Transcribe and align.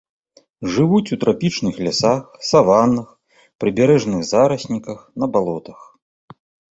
Жывуць 0.75 1.11
у 1.15 1.17
трапічных 1.23 1.75
лясах, 1.87 2.23
саваннах, 2.49 3.11
прыбярэжных 3.65 4.21
зарасніках, 4.31 4.99
на 5.25 5.31
балотах. 5.37 5.79